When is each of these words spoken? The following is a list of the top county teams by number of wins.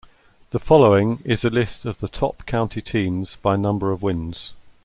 The 0.49 0.57
following 0.57 1.19
is 1.23 1.45
a 1.45 1.51
list 1.51 1.85
of 1.85 1.99
the 1.99 2.07
top 2.07 2.47
county 2.47 2.81
teams 2.81 3.35
by 3.35 3.55
number 3.55 3.91
of 3.91 4.01
wins. 4.01 4.53